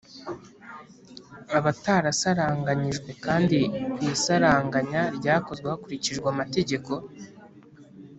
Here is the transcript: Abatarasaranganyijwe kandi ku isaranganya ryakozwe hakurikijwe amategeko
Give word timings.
Abatarasaranganyijwe 1.57 3.11
kandi 3.25 3.59
ku 3.93 3.99
isaranganya 4.15 5.01
ryakozwe 5.17 5.67
hakurikijwe 5.73 6.27
amategeko 6.33 6.91